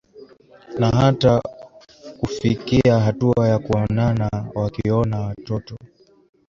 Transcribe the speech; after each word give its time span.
na 0.79 0.89
hata 0.89 1.41
kufikiahatua 2.19 3.47
ya 3.47 3.59
kuoana 3.59 4.29
wakioana 4.55 5.19
watoto 5.19 5.77